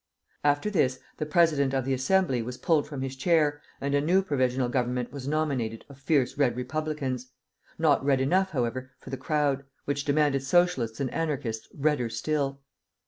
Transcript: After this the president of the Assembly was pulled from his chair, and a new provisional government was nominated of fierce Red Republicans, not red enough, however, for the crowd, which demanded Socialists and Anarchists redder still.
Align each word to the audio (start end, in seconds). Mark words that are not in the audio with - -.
After 0.43 0.71
this 0.71 0.97
the 1.17 1.27
president 1.27 1.75
of 1.75 1.85
the 1.85 1.93
Assembly 1.93 2.41
was 2.41 2.57
pulled 2.57 2.87
from 2.87 3.03
his 3.03 3.15
chair, 3.15 3.61
and 3.79 3.93
a 3.93 4.01
new 4.01 4.23
provisional 4.23 4.67
government 4.67 5.11
was 5.11 5.27
nominated 5.27 5.85
of 5.89 5.99
fierce 5.99 6.39
Red 6.39 6.55
Republicans, 6.57 7.29
not 7.77 8.03
red 8.03 8.19
enough, 8.19 8.49
however, 8.49 8.89
for 8.97 9.11
the 9.11 9.15
crowd, 9.15 9.63
which 9.85 10.03
demanded 10.03 10.41
Socialists 10.41 10.99
and 10.99 11.13
Anarchists 11.13 11.69
redder 11.71 12.09
still. 12.09 12.61